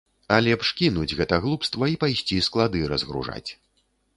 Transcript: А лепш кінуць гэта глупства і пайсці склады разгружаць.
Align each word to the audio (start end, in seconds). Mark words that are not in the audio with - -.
А 0.35 0.37
лепш 0.45 0.71
кінуць 0.79 1.17
гэта 1.19 1.39
глупства 1.43 1.91
і 1.93 1.99
пайсці 2.05 2.41
склады 2.49 2.79
разгружаць. 2.95 3.47